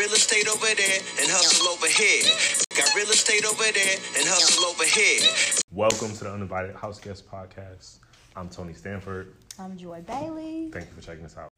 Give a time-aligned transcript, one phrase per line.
[0.00, 2.22] real estate over there and hustle over here.
[2.74, 5.60] Got real estate over there and hustle over here.
[5.72, 7.98] Welcome to the Uninvited House Guest Podcast.
[8.34, 9.34] I'm Tony Stanford.
[9.58, 10.70] I'm Joy Bailey.
[10.72, 11.50] Thank you for checking us out.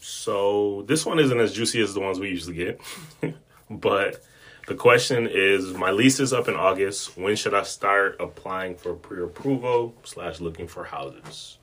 [0.00, 2.80] So, this one isn't as juicy as the ones we usually get,
[3.70, 4.24] but
[4.66, 7.18] the question is my lease is up in August.
[7.18, 11.58] When should I start applying for pre approval slash looking for houses?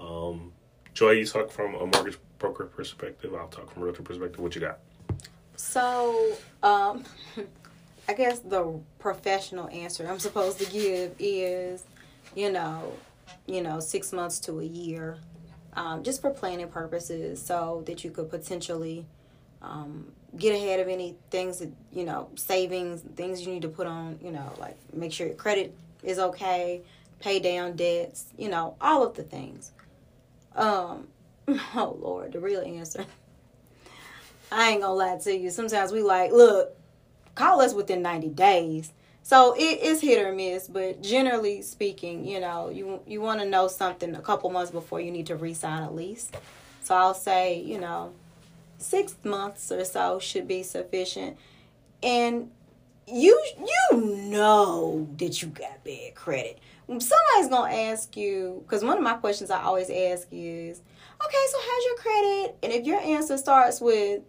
[0.00, 0.54] Um,
[0.94, 3.34] Joy, you talk from a mortgage broker perspective.
[3.34, 4.40] I'll talk from a realtor perspective.
[4.40, 4.78] What you got?
[5.56, 7.04] So, um,
[8.08, 11.84] I guess the professional answer I'm supposed to give is,
[12.34, 12.92] you know,
[13.46, 15.18] you know, six months to a year,
[15.74, 19.06] um, just for planning purposes, so that you could potentially
[19.62, 23.86] um, get ahead of any things that you know, savings, things you need to put
[23.86, 26.82] on, you know, like make sure your credit is okay,
[27.20, 29.72] pay down debts, you know, all of the things.
[30.56, 31.08] Um,
[31.48, 33.06] oh Lord, the real answer.
[34.52, 35.50] I ain't gonna lie to you.
[35.50, 36.76] Sometimes we like, look,
[37.34, 38.92] call us within 90 days.
[39.22, 43.46] So it is hit or miss, but generally speaking, you know, you you want to
[43.46, 46.30] know something a couple months before you need to re-sign a lease.
[46.82, 48.12] So I'll say, you know,
[48.78, 51.36] six months or so should be sufficient.
[52.02, 52.50] And
[53.06, 56.58] you you know that you got bad credit.
[56.88, 60.82] Somebody's gonna ask you because one of my questions I always ask is,
[61.24, 62.56] okay, so how's your credit?
[62.64, 64.22] And if your answer starts with,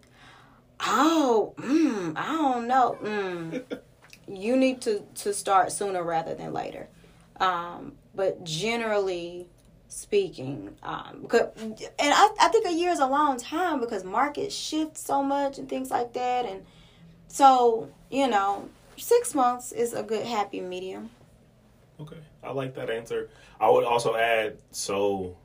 [0.86, 3.80] oh, mm, I don't know, mm,
[4.28, 6.88] you need to to start sooner rather than later.
[7.40, 9.48] Um, but generally
[9.88, 14.96] speaking, um, and I, I think a year is a long time because markets shift
[14.96, 16.64] so much and things like that, and
[17.28, 21.10] so you know, six months is a good happy medium.
[22.00, 23.28] Okay, I like that answer.
[23.60, 25.36] I would also add so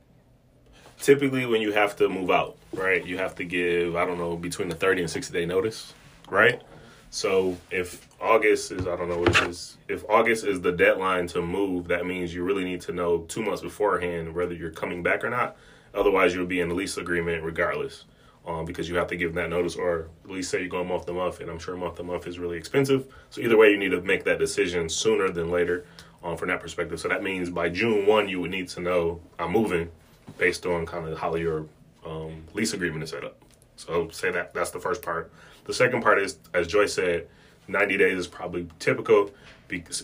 [1.00, 3.06] typically when you have to move out, right?
[3.06, 5.94] You have to give I don't know between the 30 and 60 day notice,
[6.30, 6.62] right?
[7.12, 9.78] So if August is I don't know what it is.
[9.88, 13.42] If August is the deadline to move, that means you really need to know 2
[13.42, 15.58] months beforehand whether you're coming back or not.
[15.94, 18.06] Otherwise, you'll be in the lease agreement regardless.
[18.48, 21.06] Um, because you have to give that notice, or at least say you're going month
[21.06, 23.06] to month, and I'm sure month to month is really expensive.
[23.30, 25.86] So either way, you need to make that decision sooner than later,
[26.24, 27.00] um, from that perspective.
[27.00, 29.92] So that means by June one, you would need to know I'm moving,
[30.38, 31.66] based on kind of how your
[32.06, 33.42] um, lease agreement is set up.
[33.76, 35.32] So say that that's the first part.
[35.66, 37.28] The second part is, as Joyce said,
[37.68, 39.32] 90 days is probably typical,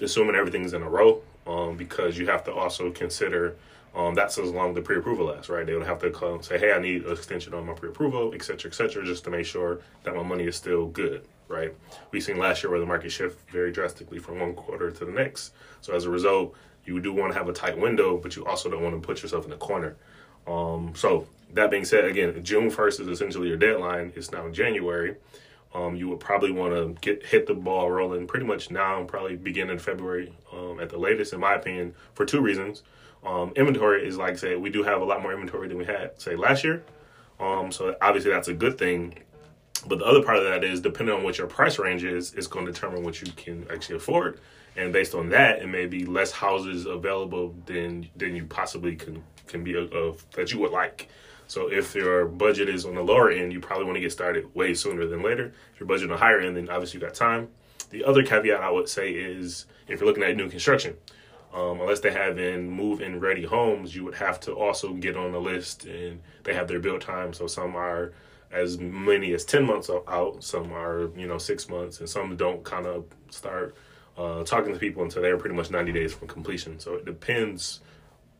[0.02, 3.56] assuming everything's in a row, um, because you have to also consider
[3.96, 5.66] um, that's as long as the pre-approval lasts, right?
[5.66, 8.44] They would have to come say, "Hey, I need an extension on my pre-approval, et
[8.44, 11.74] cetera, et cetera," just to make sure that my money is still good, right?
[12.12, 15.14] We've seen last year where the market shift very drastically from one quarter to the
[15.14, 15.54] next.
[15.80, 18.70] So as a result, you do want to have a tight window, but you also
[18.70, 19.96] don't want to put yourself in a corner.
[20.46, 24.14] Um, so that being said, again, June first is essentially your deadline.
[24.16, 25.16] It's now January.
[25.74, 29.36] Um, you would probably want to get hit the ball rolling pretty much now, probably
[29.36, 32.84] begin in February um, at the latest, in my opinion, for two reasons.
[33.26, 36.22] Um, inventory is like say we do have a lot more inventory than we had
[36.22, 36.84] say last year.
[37.40, 39.18] Um, so obviously that's a good thing.
[39.88, 42.48] But the other part of that is depending on what your price range is, it's
[42.48, 44.40] going to determine what you can actually afford.
[44.78, 49.24] And based on that, it may be less houses available than than you possibly can
[49.48, 51.10] can be of that you would like.
[51.48, 54.54] So if your budget is on the lower end, you probably want to get started
[54.56, 55.54] way sooner than later.
[55.74, 57.50] If your budget on the higher end, then obviously you got time.
[57.92, 60.96] The other caveat I would say is if you're looking at new construction,
[61.54, 65.32] um, unless they have in move-in ready homes, you would have to also get on
[65.32, 67.32] the list, and they have their build time.
[67.32, 68.12] So some are
[68.52, 72.64] as many as ten months out, some are you know six months, and some don't
[72.64, 73.76] kind of start
[74.18, 76.80] uh, talking to people until they're pretty much ninety days from completion.
[76.80, 77.82] So it depends.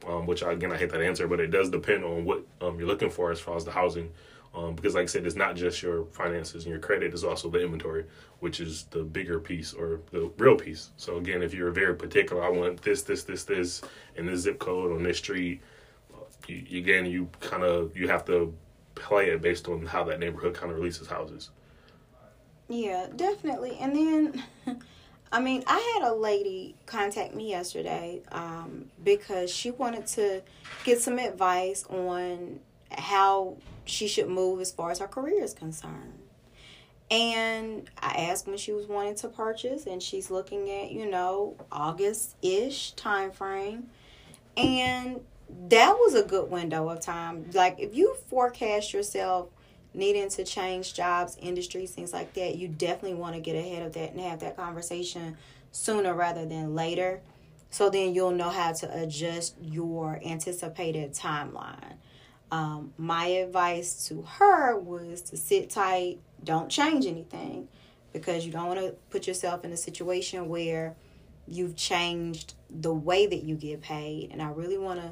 [0.08, 2.88] Um, which again I hate that answer, but it does depend on what um, you're
[2.88, 4.12] looking for as far as the housing.
[4.54, 7.50] Um, because like I said, it's not just your finances and your credit; it's also
[7.50, 8.06] the inventory,
[8.40, 10.92] which is the bigger piece or the real piece.
[10.96, 13.82] So again, if you're very particular, I want this, this, this, this,
[14.16, 15.62] and this zip code on this street.
[16.48, 18.54] You, again, you kind of you have to
[18.94, 21.50] play it based on how that neighborhood kind of releases houses.
[22.68, 23.78] Yeah, definitely.
[23.80, 24.44] And then,
[25.32, 30.42] I mean, I had a lady contact me yesterday um, because she wanted to
[30.84, 32.60] get some advice on
[32.92, 36.20] how she should move as far as her career is concerned.
[37.12, 41.56] And I asked when she was wanting to purchase, and she's looking at, you know,
[41.72, 43.90] August ish time frame.
[44.58, 45.22] And
[45.70, 47.50] that was a good window of time.
[47.54, 49.50] Like, if you forecast yourself
[49.96, 53.94] needing to change jobs, industries, things like that, you definitely want to get ahead of
[53.94, 55.38] that and have that conversation
[55.72, 57.22] sooner rather than later.
[57.70, 61.96] So then you'll know how to adjust your anticipated timeline.
[62.52, 67.68] Um, my advice to her was to sit tight, don't change anything,
[68.14, 70.96] because you don't want to put yourself in a situation where
[71.48, 74.30] you've changed the way that you get paid.
[74.32, 75.12] And I really want to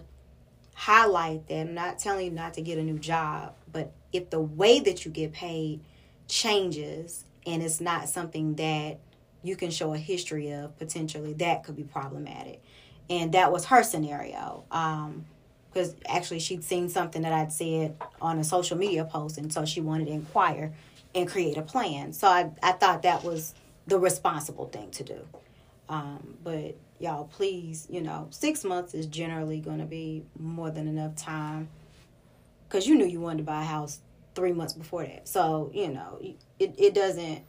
[0.74, 1.68] highlight that.
[1.68, 5.04] I'm not telling you not to get a new job, but if the way that
[5.04, 5.82] you get paid
[6.28, 9.00] changes and it's not something that
[9.42, 12.64] you can show a history of potentially that could be problematic.
[13.10, 15.26] And that was her scenario um
[15.72, 19.66] because actually she'd seen something that i'd said on a social media post and so
[19.66, 20.72] she wanted to inquire
[21.16, 22.14] and create a plan.
[22.14, 23.54] So i, I thought that was
[23.88, 25.28] the responsible thing to do.
[25.90, 30.88] Um, but y'all please you know six months is generally going to be more than
[30.88, 31.68] enough time
[32.74, 34.00] because you knew you wanted to buy a house
[34.36, 36.20] three months before that so you know
[36.60, 37.44] it, it doesn't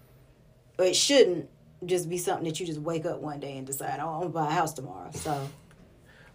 [0.79, 1.49] or it shouldn't
[1.87, 4.29] just be something that you just wake up one day and decide, oh, I'm gonna
[4.31, 5.11] buy a house tomorrow.
[5.13, 5.49] So,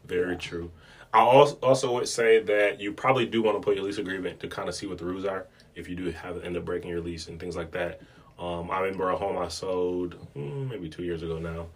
[0.05, 0.71] very true.
[1.13, 4.39] I also also would say that you probably do want to put your lease agreement
[4.41, 6.89] to kind of see what the rules are if you do have end up breaking
[6.89, 8.01] your lease and things like that.
[8.37, 11.67] Um, I remember a home I sold hmm, maybe two years ago now.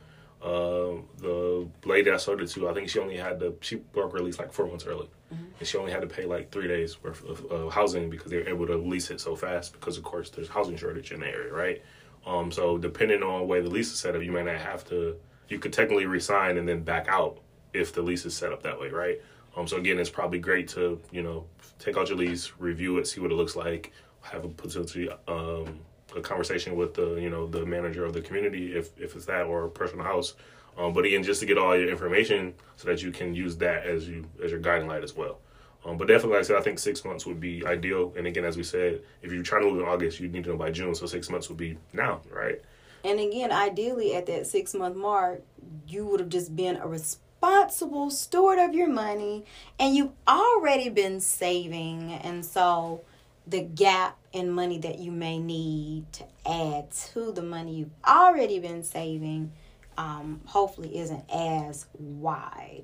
[0.41, 4.11] Um, the lady I sold it to, I think she only had the she broke
[4.13, 5.43] her lease like four months early, mm-hmm.
[5.59, 8.37] and she only had to pay like three days worth of uh, housing because they
[8.37, 11.27] were able to lease it so fast because of course there's housing shortage in the
[11.27, 11.81] area, right?
[12.25, 14.87] Um, so depending on the way the lease is set up, you might not have
[14.89, 15.17] to.
[15.49, 17.39] You could technically resign and then back out
[17.73, 19.21] if the lease is set up that way, right?
[19.55, 21.45] Um, so again, it's probably great to you know
[21.79, 23.91] take out your lease, review it, see what it looks like,
[24.21, 25.79] have a potentially um,
[26.15, 29.45] a conversation with the you know the manager of the community if if it's that
[29.45, 30.35] or a personal house.
[30.77, 33.85] Um, but again, just to get all your information so that you can use that
[33.85, 35.39] as you as your guiding light as well.
[35.85, 38.13] Um, but definitely, like I said, I think six months would be ideal.
[38.15, 40.51] And again, as we said, if you're trying to move in August, you need to
[40.51, 40.95] know by June.
[40.95, 42.61] So six months would be now, right?
[43.03, 45.43] And again, ideally, at that six month mark,
[45.87, 49.43] you would have just been a responsible steward of your money
[49.77, 52.13] and you've already been saving.
[52.13, 53.01] And so
[53.45, 58.59] the gap in money that you may need to add to the money you've already
[58.59, 59.51] been saving
[59.97, 62.83] um, hopefully isn't as wide.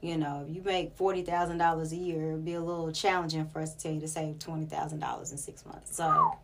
[0.00, 3.46] You know, if you make forty thousand dollars a year, it'd be a little challenging
[3.46, 5.94] for us to tell you to save twenty thousand dollars in six months.
[5.96, 6.36] So,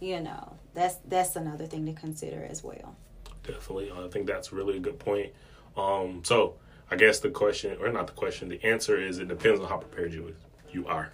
[0.00, 2.96] you know, that's that's another thing to consider as well.
[3.42, 5.32] Definitely, I think that's really a good point.
[5.76, 6.54] Um, so
[6.90, 9.78] I guess the question, or not the question, the answer is it depends on how
[9.78, 10.34] prepared you
[10.72, 11.12] you are.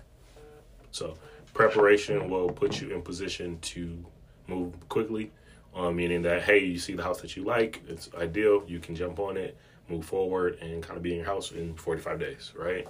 [0.91, 1.17] So
[1.55, 4.05] preparation will put you in position to
[4.47, 5.31] move quickly,
[5.75, 8.95] um, meaning that hey, you see the house that you like, it's ideal, you can
[8.95, 9.57] jump on it
[9.91, 12.87] move forward and kind of be in your house in 45 days, right?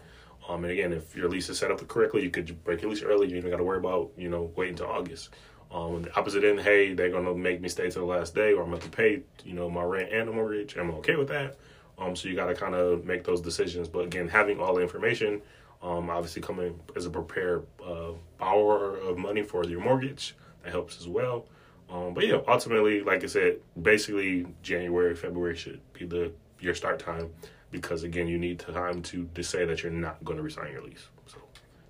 [0.49, 3.03] Um, and again, if your lease is set up correctly, you could break your lease
[3.03, 3.29] early.
[3.29, 5.31] You even got to worry about, you know, waiting until August.
[5.71, 8.63] Um, the opposite end, hey, they're to make me stay till the last day or
[8.63, 10.77] I'm going to pay, you know, my rent and the mortgage.
[10.77, 11.57] I'm okay with that.
[11.99, 13.89] Um, so you got to kind of make those decisions.
[13.89, 15.43] But again, having all the information,
[15.83, 20.35] um, obviously coming as a prepared uh, borrower of money for your mortgage,
[20.65, 21.47] that helps as well.
[21.91, 26.99] Um, but yeah, ultimately, like I said, basically January, February should be the your start
[26.99, 27.31] time
[27.71, 30.83] because again you need time to, to say that you're not going to resign your
[30.83, 31.09] lease.
[31.27, 31.39] So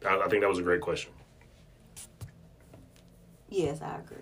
[0.08, 1.12] I, I think that was a great question.
[3.48, 4.18] Yes i agree.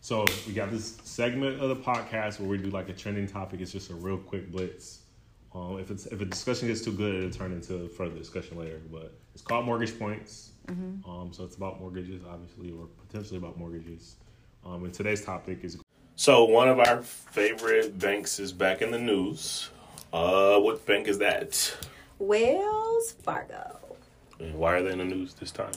[0.00, 3.60] So we got this segment of the podcast where we do like a trending topic.
[3.60, 5.02] It's just a real quick blitz.
[5.54, 8.80] Um, if it's if a discussion gets too good it'll turn into further discussion later
[8.88, 11.10] but it's called mortgage points mm-hmm.
[11.10, 14.16] um, so it's about mortgages obviously or potentially about mortgages
[14.64, 15.78] um, and today's topic is
[16.20, 19.70] so one of our favorite banks is back in the news.
[20.12, 21.74] Uh, what bank is that?
[22.18, 23.78] Wells Fargo.
[24.38, 25.72] And why are they in the news this time?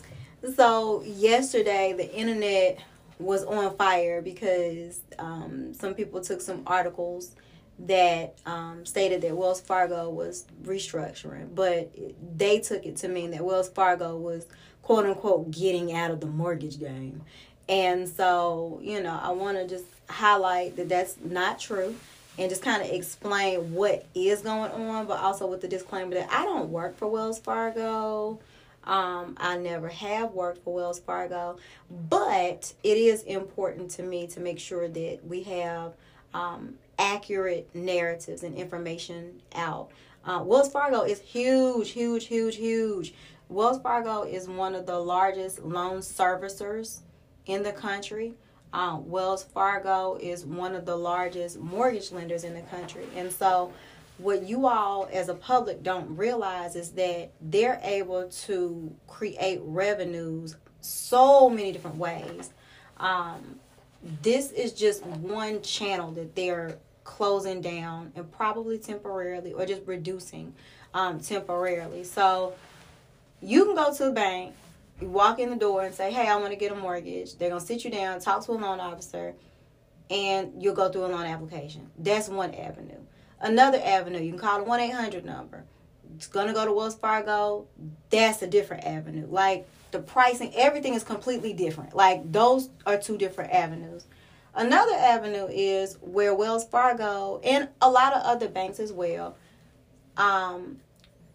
[0.57, 2.83] So yesterday, the internet
[3.19, 7.38] was on fire because um, some people took some articles
[7.79, 11.89] that um, stated that Wells Fargo was restructuring, but
[12.35, 14.45] they took it to mean that Wells Fargo was
[14.83, 17.21] quote unquote getting out of the mortgage game.
[17.67, 21.95] And so, you know, I want to just highlight that that's not true
[22.37, 26.29] and just kind of explain what is going on, but also with the disclaimer that
[26.31, 28.39] I don't work for Wells Fargo.
[28.83, 31.57] Um, I never have worked for Wells Fargo,
[32.09, 35.93] but it is important to me to make sure that we have
[36.33, 39.89] um, accurate narratives and information out.
[40.25, 43.13] Uh, Wells Fargo is huge, huge, huge, huge.
[43.53, 47.01] Wells Fargo is one of the largest loan servicers
[47.45, 48.33] in the country.
[48.74, 53.05] Um, Wells Fargo is one of the largest mortgage lenders in the country.
[53.15, 53.72] And so,
[54.17, 60.55] what you all as a public don't realize is that they're able to create revenues
[60.81, 62.50] so many different ways.
[62.98, 63.60] Um,
[64.24, 70.55] this is just one channel that they're closing down and probably temporarily or just reducing
[70.95, 72.03] um, temporarily.
[72.03, 72.55] So,
[73.43, 74.55] You can go to the bank,
[75.01, 77.50] you walk in the door and say, "Hey, I want to get a mortgage." They're
[77.50, 79.35] gonna sit you down, talk to a loan officer,
[80.09, 81.91] and you'll go through a loan application.
[81.97, 83.00] That's one avenue.
[83.41, 85.65] Another avenue, you can call one eight hundred number.
[86.15, 87.67] It's gonna go to Wells Fargo.
[88.09, 89.27] That's a different avenue.
[89.27, 91.95] Like the pricing, everything is completely different.
[91.95, 94.05] Like those are two different avenues.
[94.55, 99.35] Another avenue is where Wells Fargo and a lot of other banks as well
[100.17, 100.79] um,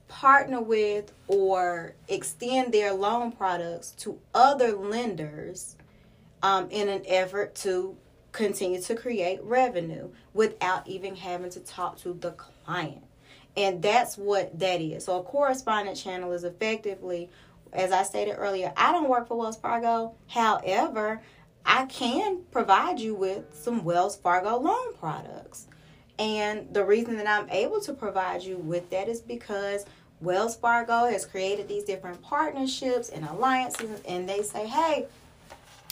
[0.08, 5.76] partner with or extend their loan products to other lenders
[6.42, 7.96] um, in an effort to
[8.32, 13.02] continue to create revenue without even having to talk to the client.
[13.56, 15.04] And that's what that is.
[15.04, 17.28] So a correspondent channel is effectively,
[17.72, 20.14] as I stated earlier, I don't work for Wells Fargo.
[20.28, 21.20] However,
[21.64, 25.66] I can provide you with some Wells Fargo loan products.
[26.18, 29.86] And the reason that I'm able to provide you with that is because
[30.20, 35.06] Wells Fargo has created these different partnerships and alliances, and they say, hey,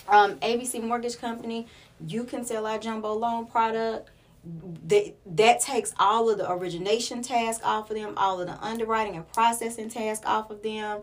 [0.09, 1.67] um, ABC Mortgage Company,
[2.07, 4.11] you can sell our jumbo loan product.
[4.87, 9.17] That, that takes all of the origination task off of them, all of the underwriting
[9.17, 11.01] and processing task off of them.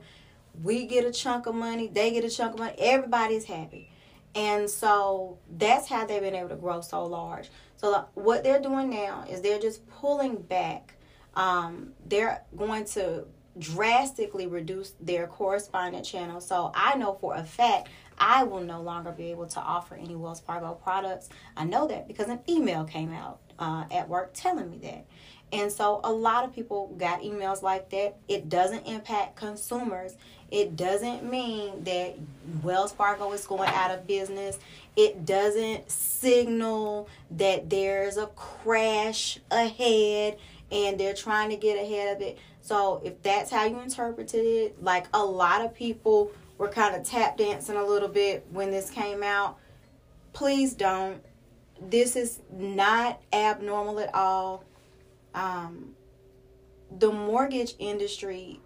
[0.63, 3.89] We get a chunk of money, they get a chunk of money, everybody's happy.
[4.35, 7.49] And so that's how they've been able to grow so large.
[7.83, 10.95] So what they're doing now is they're just pulling back.
[11.35, 13.25] Um, they're going to
[13.59, 16.39] drastically reduce their correspondent channel.
[16.39, 20.15] So I know for a fact I will no longer be able to offer any
[20.15, 21.27] Wells Fargo products.
[21.57, 25.05] I know that because an email came out uh, at work telling me that.
[25.53, 28.17] And so a lot of people got emails like that.
[28.27, 30.17] It doesn't impact consumers.
[30.49, 32.15] It doesn't mean that
[32.63, 34.57] Wells Fargo is going out of business.
[34.95, 40.37] It doesn't signal that there's a crash ahead
[40.71, 42.39] and they're trying to get ahead of it.
[42.61, 47.03] So if that's how you interpreted it, like a lot of people were kind of
[47.03, 49.59] tap dancing a little bit when this came out,
[50.33, 51.21] please don't.
[51.79, 54.63] This is not abnormal at all.
[55.33, 55.95] Um,
[56.91, 58.59] the mortgage industry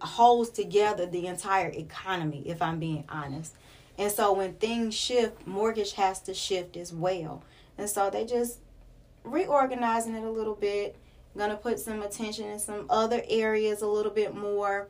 [0.00, 3.54] holds together the entire economy, if I'm being honest.
[3.98, 7.42] And so when things shift, mortgage has to shift as well.
[7.78, 8.58] And so they just
[9.24, 10.96] reorganizing it a little bit,
[11.36, 14.88] gonna put some attention in some other areas a little bit more.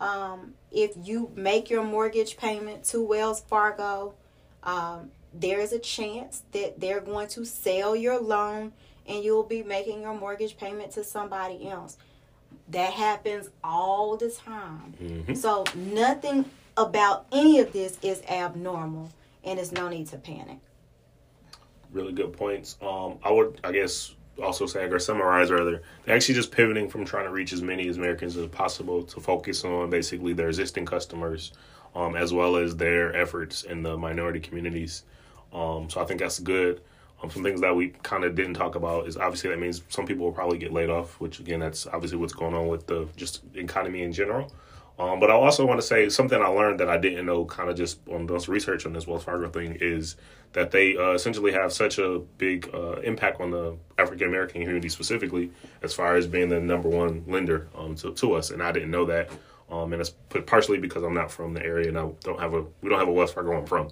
[0.00, 4.14] Um, if you make your mortgage payment to Wells Fargo,
[4.62, 8.72] um, there is a chance that they're going to sell your loan
[9.06, 11.96] and you'll be making your mortgage payment to somebody else.
[12.68, 14.94] That happens all the time.
[15.02, 15.34] Mm-hmm.
[15.34, 16.44] So nothing
[16.76, 19.10] about any of this is abnormal,
[19.44, 20.58] and there's no need to panic.
[21.92, 22.76] Really good points.
[22.80, 27.04] Um, I would, I guess, also say or summarize rather, they're actually just pivoting from
[27.04, 30.86] trying to reach as many as Americans as possible to focus on basically their existing
[30.86, 31.52] customers,
[31.94, 35.04] um, as well as their efforts in the minority communities.
[35.52, 36.80] Um, so I think that's good.
[37.24, 40.06] Um, some things that we kind of didn't talk about is obviously that means some
[40.06, 43.08] people will probably get laid off, which again, that's obviously what's going on with the
[43.16, 44.52] just economy in general.
[44.98, 47.68] Um, but I also want to say something I learned that I didn't know, kind
[47.68, 50.16] of just on this research on this Wells Fargo thing, is
[50.52, 54.88] that they uh, essentially have such a big uh, impact on the African American community
[54.88, 55.50] specifically,
[55.82, 58.90] as far as being the number one lender um, to, to us, and I didn't
[58.90, 59.30] know that.
[59.70, 60.10] Um, and it's
[60.46, 63.08] partially because I'm not from the area and I don't have a we don't have
[63.08, 63.90] a Wells Fargo I'm from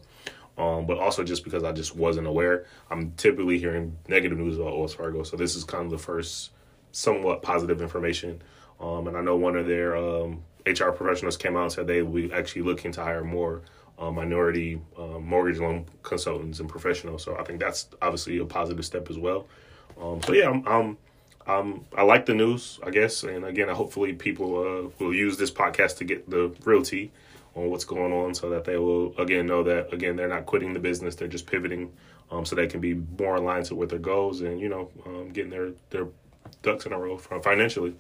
[0.59, 2.67] um, but also just because I just wasn't aware.
[2.91, 6.51] I'm typically hearing negative news about Wells Fargo, so this is kind of the first
[6.93, 8.43] somewhat positive information.
[8.81, 12.03] Um, and I know one of their um, HR professionals came out and said they
[12.03, 13.63] will be actually looking to hire more
[13.99, 17.23] uh, minority uh, mortgage loan consultants and professionals.
[17.23, 19.47] So I think that's obviously a positive step as well.
[20.01, 20.99] Um, so yeah, I'm, I'm,
[21.47, 25.51] I'm, i like the news, I guess, and again, hopefully people uh, will use this
[25.51, 27.11] podcast to get the real tea
[27.55, 30.73] on what's going on so that they will again know that again they're not quitting
[30.73, 31.93] the business they're just pivoting
[32.33, 35.31] um, so they can be more aligned to what their goals and you know um,
[35.31, 36.09] getting their their
[36.63, 37.95] ducks in a row financially.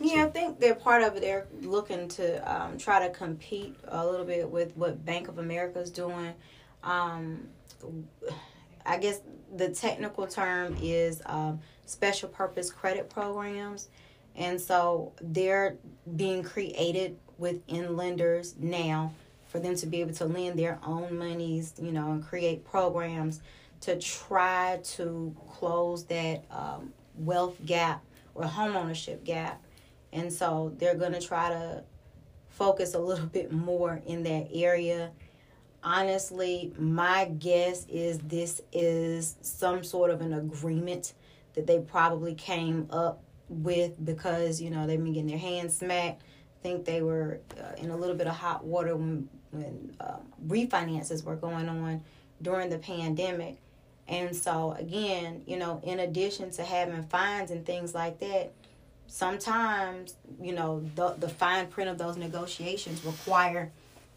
[0.00, 0.28] Yeah so.
[0.28, 1.22] i think they're part of it.
[1.22, 5.80] They're looking to um, try to compete a little bit with what bank of america
[5.80, 6.34] is doing.
[6.84, 7.48] Um,
[8.86, 9.20] i guess
[9.56, 13.88] the technical term is um, special purpose credit programs
[14.36, 15.76] and so they're
[16.16, 19.12] being created within lenders now
[19.48, 23.40] for them to be able to lend their own monies, you know, and create programs
[23.80, 28.04] to try to close that um, wealth gap
[28.34, 29.62] or homeownership gap.
[30.12, 31.82] And so they're going to try to
[32.48, 35.10] focus a little bit more in that area.
[35.82, 41.14] Honestly, my guess is this is some sort of an agreement
[41.54, 46.22] that they probably came up with because, you know, they've been getting their hands smacked
[46.62, 51.24] think they were uh, in a little bit of hot water when when um, refinances
[51.24, 52.02] were going on
[52.42, 53.56] during the pandemic.
[54.06, 58.52] And so again, you know, in addition to having fines and things like that,
[59.06, 63.70] sometimes you know the the fine print of those negotiations require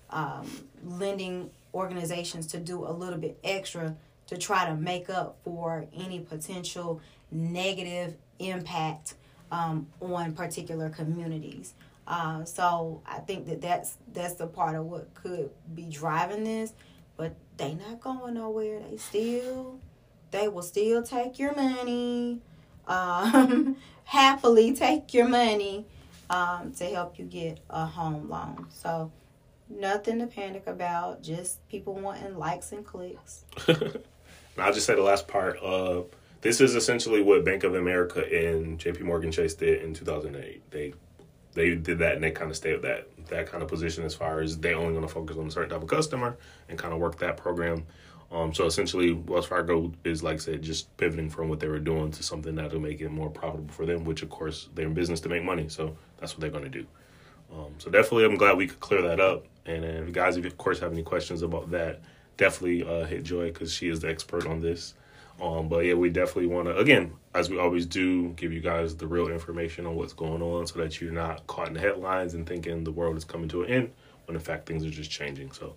[0.09, 0.49] um,
[0.83, 3.95] lending organizations to do a little bit extra
[4.27, 9.13] to try to make up for any potential negative impact
[9.51, 11.73] um, on particular communities.
[12.07, 16.73] Uh, so I think that that's that's the part of what could be driving this,
[17.15, 18.81] but they not going nowhere.
[18.89, 19.79] They still
[20.31, 22.41] they will still take your money,
[22.87, 25.85] um, happily take your money
[26.29, 28.67] um, to help you get a home loan.
[28.71, 29.11] So
[29.69, 31.21] nothing to panic about.
[31.21, 33.45] Just people wanting likes and clicks.
[34.57, 35.59] I'll just say the last part.
[35.61, 36.01] Uh,
[36.41, 39.03] this is essentially what Bank of America and J.P.
[39.03, 40.69] Morgan Chase did in 2008.
[40.71, 40.93] They
[41.53, 44.15] they did that and they kind of stayed with that that kind of position as
[44.15, 46.37] far as they only going to focus on a certain type of customer
[46.69, 47.85] and kind of work that program.
[48.31, 51.79] Um, so essentially, Wells Fargo is like I said, just pivoting from what they were
[51.79, 54.05] doing to something that'll make it more profitable for them.
[54.05, 56.69] Which of course they're in business to make money, so that's what they're going to
[56.69, 56.85] do.
[57.53, 59.45] Um, so definitely, I'm glad we could clear that up.
[59.65, 62.01] And if you guys, if you of course have any questions about that,
[62.37, 64.93] definitely uh, hit Joy because she is the expert on this.
[65.39, 68.95] Um, but yeah, we definitely want to, again, as we always do, give you guys
[68.95, 72.33] the real information on what's going on so that you're not caught in the headlines
[72.33, 73.91] and thinking the world is coming to an end
[74.25, 75.51] when in fact things are just changing.
[75.51, 75.75] So,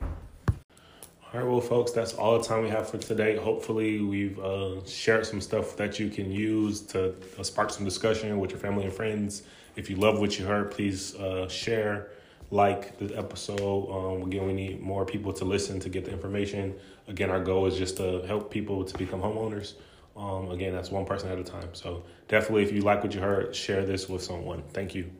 [0.00, 3.36] all right, well, folks, that's all the time we have for today.
[3.36, 8.38] Hopefully, we've uh, shared some stuff that you can use to uh, spark some discussion
[8.38, 9.42] with your family and friends.
[9.74, 12.08] If you love what you heard, please uh, share
[12.50, 13.90] like the episode.
[13.90, 16.74] Um, again, we need more people to listen to get the information.
[17.08, 19.74] Again, our goal is just to help people to become homeowners.
[20.16, 21.74] Um, again, that's one person at a time.
[21.74, 24.62] So definitely, if you like what you heard, share this with someone.
[24.72, 25.10] Thank you.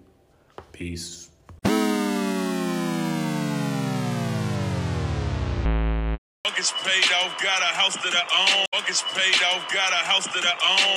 [0.73, 1.31] Peace.
[6.83, 8.67] Paid off, got a house that I own.
[9.15, 10.87] Paid off, got a house that I own.